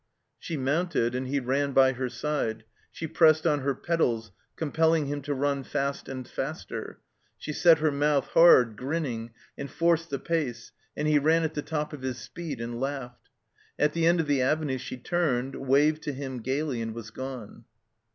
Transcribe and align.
She 0.39 0.57
mounted, 0.57 1.13
and 1.13 1.27
he 1.27 1.39
ran 1.39 1.73
by 1.73 1.93
her 1.93 2.09
side; 2.09 2.63
she 2.91 3.05
pressed 3.05 3.45
on 3.45 3.59
her 3.59 3.75
pedals, 3.75 4.31
compelling 4.55 5.05
him 5.05 5.21
to 5.21 5.35
run 5.35 5.63
fast 5.63 6.09
and 6.09 6.27
faster; 6.27 6.97
she 7.37 7.53
set 7.53 7.77
her 7.77 7.91
mouth 7.91 8.25
hard, 8.29 8.75
grinning, 8.77 9.29
and 9.59 9.69
forced 9.69 10.09
the 10.09 10.17
pace, 10.17 10.71
and 10.97 11.07
he 11.07 11.19
ran 11.19 11.43
at 11.43 11.53
the 11.53 11.61
top 11.61 11.93
of 11.93 12.01
his 12.01 12.17
speed 12.17 12.59
and 12.59 12.79
laughed. 12.79 13.29
At 13.77 13.93
the 13.93 14.07
end 14.07 14.19
of 14.19 14.25
the 14.25 14.41
Avenue 14.41 14.79
she 14.79 14.97
turned, 14.97 15.55
waved 15.55 16.01
to 16.01 16.13
him 16.13 16.39
gaily 16.41 16.81
and 16.81 16.95
was 16.95 17.11
gone. 17.11 17.65